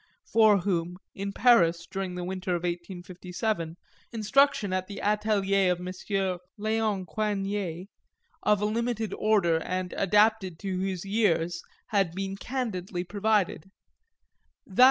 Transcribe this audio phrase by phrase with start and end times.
[0.25, 3.77] for whom, in Paris, during the winter of 1857,
[4.11, 5.85] instruction at the atelier of M.
[5.85, 7.85] Léon Coigniet,
[8.41, 13.69] of a limited order and adapted to his years, had been candidly provided
[14.65, 14.79] that M.